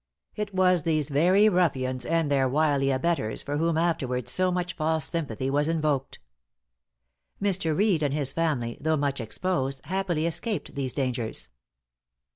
[0.35, 5.05] It was these very ruffians, and their wily abettors, for whom afterwards so much false
[5.05, 6.17] sympathy was invoked.
[7.39, 7.77] Mr.
[7.77, 11.49] Reed and his family, though much exposed, happily escaped these dangers.